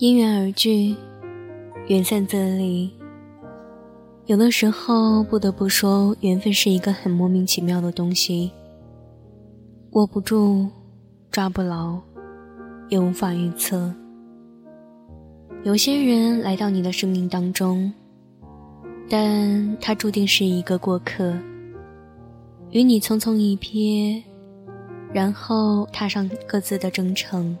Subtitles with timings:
[0.00, 0.96] 因缘而聚，
[1.88, 2.90] 缘散则离。
[4.24, 8.50] 有的时候，不得不说，缘分是一个很莫名其妙的东西，
[9.90, 10.66] 握不住，
[11.30, 12.00] 抓不牢，
[12.88, 13.94] 也无法预测。
[15.64, 17.92] 有些人来到你的生命当中，
[19.06, 21.36] 但他注定是一个过客，
[22.70, 24.22] 与你匆匆一瞥，
[25.12, 27.54] 然后踏上各自的征程。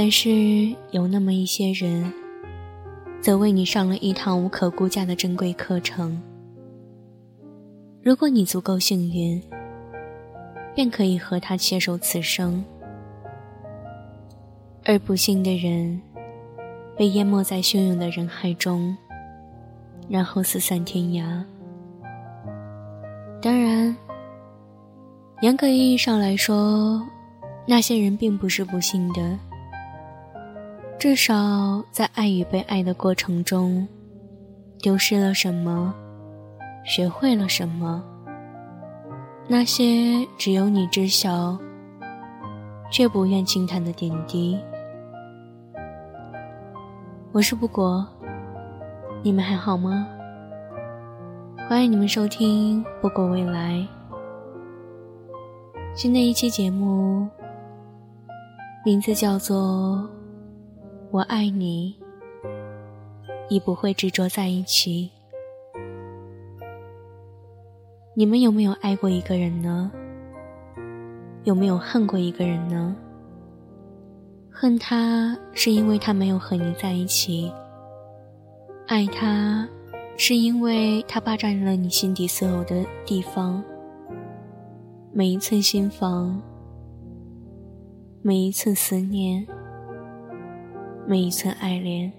[0.00, 0.30] 但是
[0.92, 2.12] 有那么一些人，
[3.20, 6.22] 则为你上了一堂无可估价的珍贵课程。
[8.00, 9.42] 如果你足够幸运，
[10.72, 12.62] 便可以和他携手此生；
[14.84, 16.00] 而不幸的人，
[16.96, 18.96] 被淹没在汹涌的人海中，
[20.08, 21.42] 然后四散天涯。
[23.42, 23.96] 当然，
[25.40, 27.04] 严格意义上来说，
[27.66, 29.36] 那些人并不是不幸的。
[30.98, 33.86] 至少在爱与被爱的过程中，
[34.80, 35.94] 丢失了什么，
[36.84, 38.02] 学会了什么，
[39.46, 41.56] 那些只有你知晓，
[42.90, 44.58] 却不愿轻叹的点滴。
[47.30, 48.04] 我是不果，
[49.22, 50.04] 你们还好吗？
[51.68, 53.86] 欢迎你们收听不果未来。
[55.94, 57.28] 新的一期节目，
[58.84, 60.04] 名字叫做。
[61.10, 61.96] 我爱你，
[63.48, 65.10] 已不会执着在一起。
[68.14, 69.90] 你们有没有爱过一个人呢？
[71.44, 72.94] 有没有恨过一个人呢？
[74.50, 77.50] 恨他是因为他没有和你在一起，
[78.86, 79.66] 爱他
[80.18, 83.64] 是因为他霸占了你心底所有的地方，
[85.10, 86.38] 每一寸心房，
[88.20, 89.46] 每一次思念。
[91.10, 92.12] 每一寸爱恋，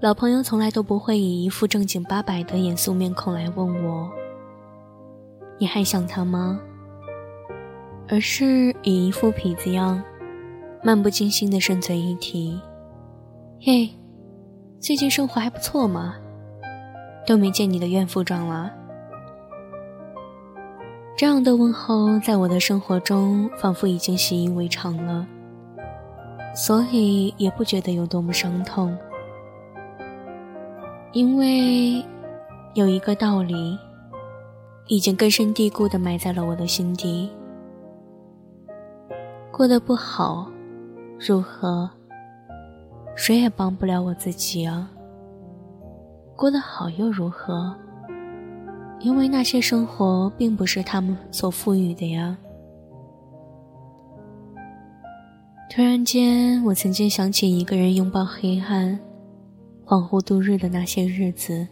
[0.00, 4.10] 老朋友从来都不会以一副正经八百的严肃面孔来问我
[5.56, 6.60] ：“你还想他吗？”
[8.10, 10.02] 而是以一副痞子样，
[10.82, 12.60] 漫不经心的顺嘴一提
[13.62, 13.88] ：“嘿，
[14.80, 16.16] 最近生活还不错嘛，
[17.24, 18.78] 都没见你的怨妇状了。”
[21.16, 25.24] 这样的问候，在我的生活中仿佛已经习以为常了，
[26.56, 28.96] 所以也不觉得有多么伤痛。
[31.12, 32.04] 因为
[32.74, 33.78] 有一个道理，
[34.88, 37.30] 已经根深蒂固的埋在了我的心底：
[39.52, 40.50] 过得不好，
[41.20, 41.88] 如何？
[43.14, 44.90] 谁也帮不了我自己啊。
[46.34, 47.72] 过得好又如何？
[49.00, 52.36] 因为那些生活并不是他们所赋予的呀。
[55.70, 58.98] 突然间，我曾经想起一个人拥抱黑暗、
[59.84, 61.66] 恍惚度日的那些日子，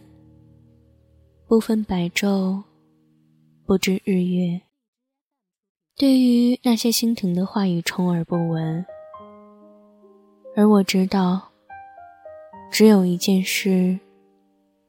[1.47, 2.63] 不分白昼，
[3.65, 4.61] 不知日月。
[5.95, 8.85] 对于那些心疼的话语，充耳不闻。
[10.55, 11.49] 而我知道，
[12.71, 13.99] 只有一件事，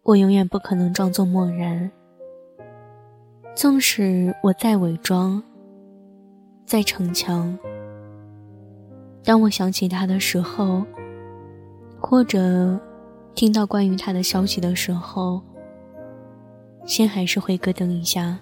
[0.03, 1.91] 我永远不可能装作漠然。
[3.55, 5.41] 纵使我再伪装，
[6.67, 7.57] 再逞强，
[9.23, 10.85] 当我想起他的时候，
[12.01, 12.79] 或者
[13.33, 15.41] 听到关于他的消息的时候，
[16.85, 18.37] 心还是会咯噔一下。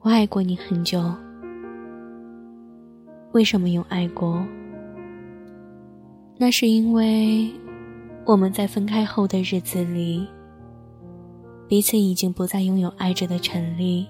[0.00, 1.00] 我爱过你很久，
[3.32, 4.44] 为什么用爱过？
[6.36, 7.48] 那是因为
[8.24, 10.26] 我们在分开后的日子里。
[11.66, 14.06] 彼此已经不再拥有爱着的权利。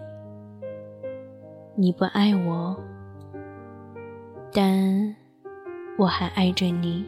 [1.76, 2.76] 你不爱我，
[4.52, 5.14] 但
[5.96, 7.04] 我还爱着你。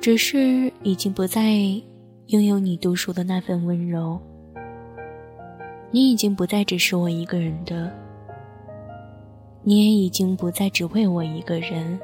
[0.00, 1.52] 只是已经不再
[2.26, 4.20] 拥有你独属的那份温柔。
[5.90, 7.92] 你已经不再只是我一个人的，
[9.62, 11.98] 你也已经不再只为我一个人。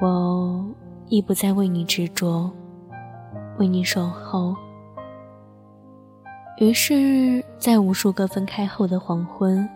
[0.00, 0.64] 我
[1.08, 2.50] 亦不再为你执着，
[3.58, 4.54] 为你守候。
[6.60, 9.68] 于是，在无数个分开后的黄昏，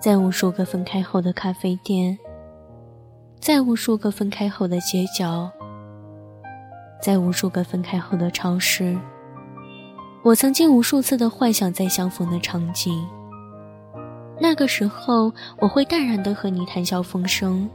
[0.00, 2.18] 在无数个分开后的咖啡店，
[3.38, 5.48] 在无数个分开后的街角，
[7.00, 8.98] 在无数个分开后的超市，
[10.24, 13.06] 我曾经无数次的幻想再相逢的场景。
[14.40, 17.70] 那个时候，我会淡然的和你谈笑风生，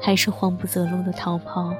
[0.00, 1.74] 还是慌不择路的逃跑？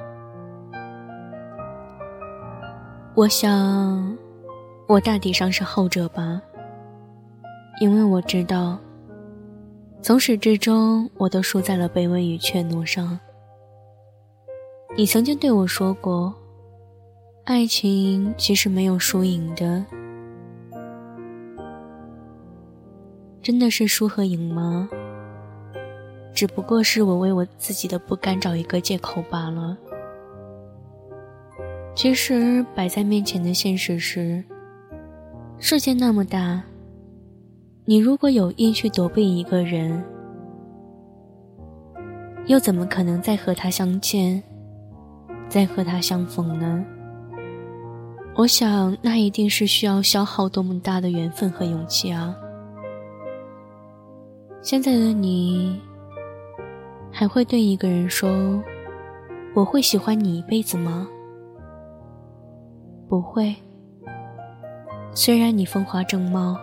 [3.15, 4.15] 我想。
[4.87, 6.39] 我大抵上是后者吧，
[7.81, 8.77] 因为我知道，
[9.99, 13.19] 从始至终我都输在了卑微与怯懦上。
[14.95, 16.31] 你曾经对我说过，
[17.45, 19.83] 爱情其实没有输赢的，
[23.41, 24.87] 真的是输和赢吗？
[26.31, 29.75] 只不过是我为我自己的不甘找一个借口罢了。
[31.95, 34.43] 其实摆在面前的现实是。
[35.67, 36.61] 世界那么大，
[37.85, 39.99] 你如果有意去躲避一个人，
[42.45, 44.43] 又怎么可能再和他相见，
[45.49, 46.85] 再和他相逢呢？
[48.35, 52.35] 我想，那一定是需要消耗多么大的缘分和勇气啊！
[54.61, 55.81] 现在的你，
[57.11, 58.63] 还会对一个人说
[59.55, 61.07] “我会喜欢你一辈子”吗？
[63.09, 63.55] 不会。
[65.17, 66.57] 虽然你风华正茂、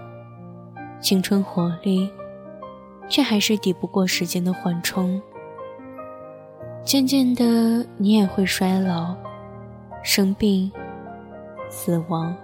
[1.01, 2.09] 青春活力，
[3.09, 5.21] 却还是抵不过时间的缓冲。
[6.85, 9.17] 渐渐的，你也会衰老、
[10.03, 10.71] 生病、
[11.71, 12.37] 死亡，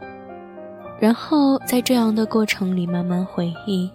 [0.98, 3.90] 然后在这样的过程里慢慢回忆。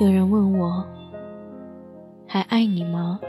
[0.00, 0.84] 有人问我
[2.26, 3.20] ：“还爱你吗？”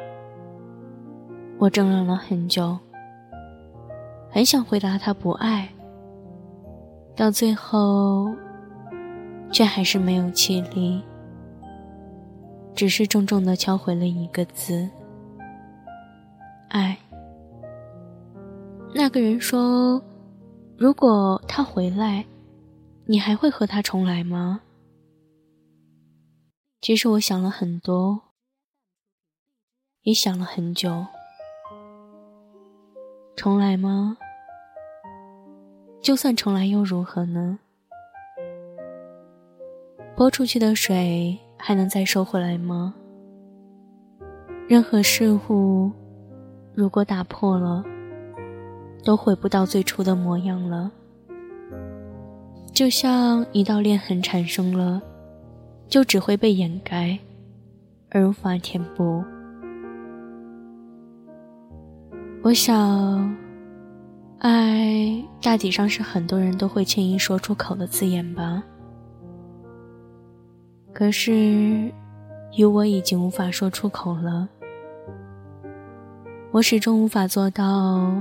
[1.59, 2.75] 我怔愣了很久，
[4.31, 5.69] 很想回答他不爱。
[7.19, 8.33] 到最后，
[9.51, 11.03] 却还是没有气力，
[12.73, 14.89] 只是重重的敲回了一个字：
[16.69, 16.97] 爱。
[18.95, 20.01] 那个人说
[20.79, 22.25] ：“如果他回来，
[23.05, 24.61] 你还会和他重来吗？”
[26.79, 28.21] 其实我想了很多，
[30.03, 31.05] 也想了很久，
[33.35, 34.15] 重来吗？
[36.01, 37.59] 就算重来又如何呢？
[40.15, 42.93] 泼出去的水还能再收回来吗？
[44.67, 45.91] 任何事物，
[46.73, 47.83] 如果打破了，
[49.03, 50.91] 都回不到最初的模样了。
[52.73, 55.01] 就像一道裂痕产生了，
[55.87, 57.19] 就只会被掩盖，
[58.09, 59.23] 而无法填补。
[62.41, 63.48] 我想。
[64.39, 68.63] 爱大体上是很多人都会轻易说出口的字眼吧。
[70.93, 71.91] 可是，
[72.57, 74.47] 与我已经无法说出口了。
[76.51, 78.11] 我始终无法做到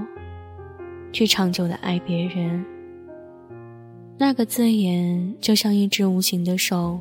[1.12, 2.64] 去长久的爱别人。
[4.18, 6.98] 那个字眼就像一只无形的手，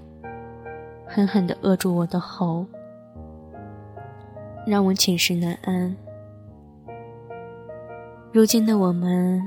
[1.08, 2.66] 狠狠地扼住我的喉，
[4.66, 5.96] 让我寝食难安。
[8.38, 9.42] 如今的我们，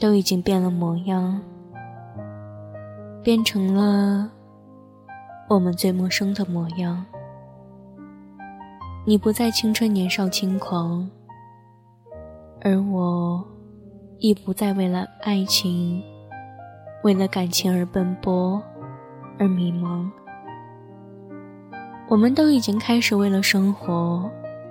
[0.00, 1.38] 都已经变了模样，
[3.22, 4.30] 变成了
[5.46, 7.04] 我们最陌生的模样。
[9.04, 11.06] 你不再青春年少轻狂，
[12.62, 13.46] 而我，
[14.18, 16.02] 亦不再为了爱情、
[17.04, 18.62] 为了感情而奔波，
[19.38, 20.10] 而迷茫。
[22.08, 24.26] 我们都已经开始为了生活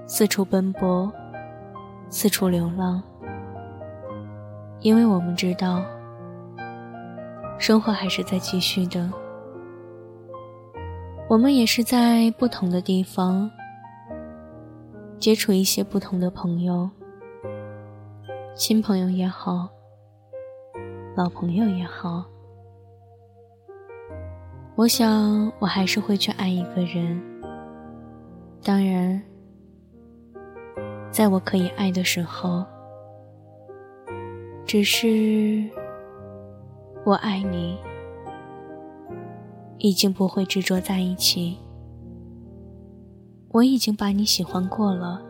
[0.07, 1.13] 四处奔波。
[2.09, 3.01] 四处流浪，
[4.79, 5.83] 因为我们知道，
[7.57, 9.11] 生活还是在继续的。
[11.27, 13.49] 我们也是在不同的地方
[15.19, 16.89] 接触一些不同的朋友，
[18.53, 19.67] 新朋友也好，
[21.15, 22.23] 老朋友也好。
[24.75, 27.21] 我想，我还是会去爱一个人。
[28.63, 29.21] 当然。
[31.15, 32.65] 在我可以爱的时候，
[34.65, 35.63] 只是
[37.05, 37.77] 我爱你，
[39.77, 41.57] 已经不会执着在一起。
[43.51, 45.21] 我已经把你喜欢过了，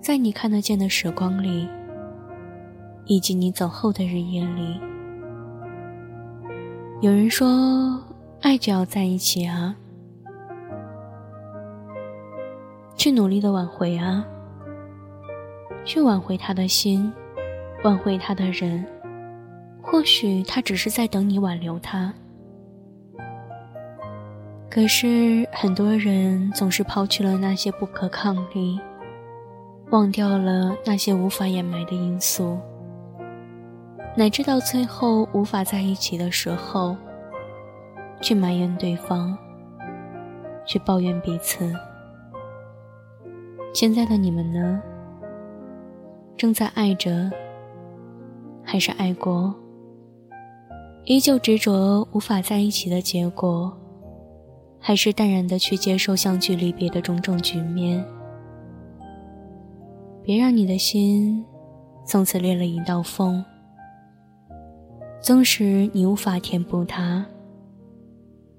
[0.00, 1.68] 在你看得见的时光里，
[3.04, 4.80] 以及你走后的日夜里。
[7.00, 8.02] 有人说，
[8.40, 9.76] 爱就要在一起啊。
[13.02, 14.24] 去努力的挽回啊，
[15.84, 17.12] 去挽回他的心，
[17.82, 18.86] 挽回他的人。
[19.82, 22.14] 或许他只是在等你挽留他。
[24.70, 28.80] 可是很多人总是抛弃了那些不可抗力，
[29.90, 32.56] 忘掉了那些无法掩埋的因素，
[34.16, 36.96] 乃至到最后无法在一起的时候，
[38.20, 39.36] 去埋怨对方，
[40.64, 41.74] 去抱怨彼此。
[43.72, 44.82] 现在的你们呢？
[46.36, 47.30] 正在爱着，
[48.62, 49.54] 还是爱过，
[51.04, 53.74] 依旧执着无法在一起的结果，
[54.78, 58.04] 还是淡然的去接受相聚离别的种种局面。
[60.22, 61.44] 别让你的心
[62.04, 63.42] 从此裂了一道缝，
[65.20, 67.24] 纵使你无法填补它，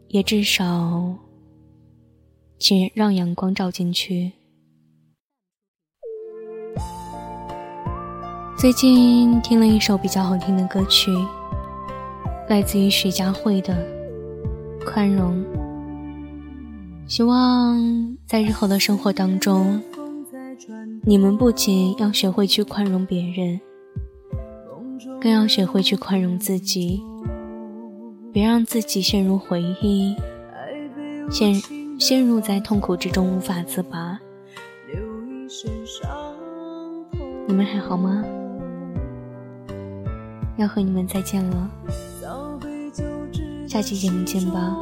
[0.07, 1.15] 也至少，
[2.57, 4.31] 请让阳光照进去。
[8.63, 11.11] 最近听了一首比较好听的歌曲，
[12.47, 13.73] 来自于徐佳慧的
[14.85, 15.43] 《宽容》。
[17.05, 19.83] 希望在日后的生活当中，
[21.01, 23.59] 你们不仅要学会去宽容别人，
[25.19, 27.03] 更要学会去宽容自己，
[28.31, 30.15] 别让自己陷入回忆，
[31.29, 31.53] 陷
[31.99, 34.17] 陷入在痛苦之中无法自拔。
[37.45, 38.23] 你们还好吗？
[40.57, 41.69] 要和你们再见了，
[43.67, 44.77] 下期节目见吧。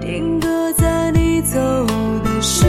[0.00, 1.58] 定格在你走
[2.24, 2.64] 的时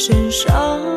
[0.00, 0.89] 身上。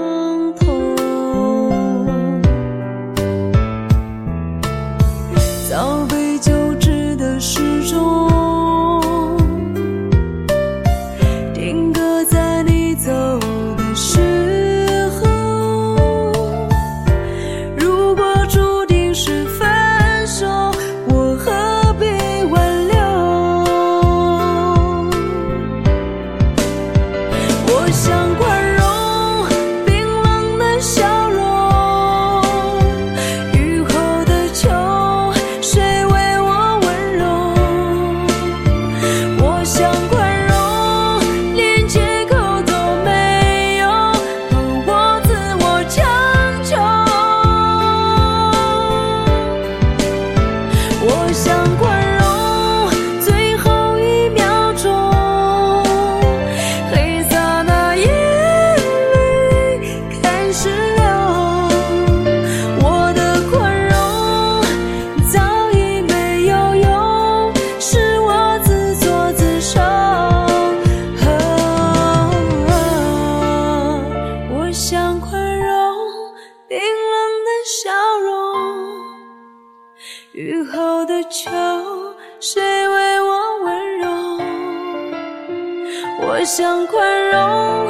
[86.88, 87.90] 宽容，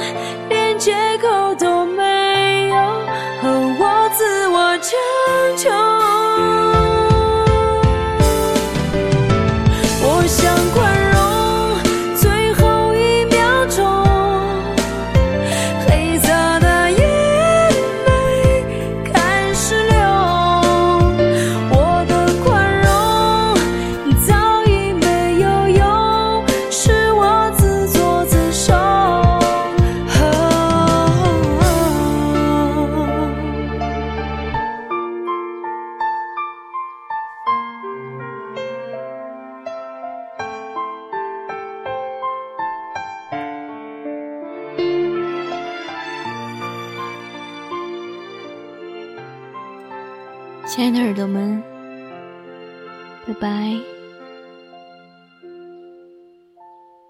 [0.50, 2.76] 连借口都没有，
[3.42, 4.92] 和我自我强
[5.58, 5.93] 求。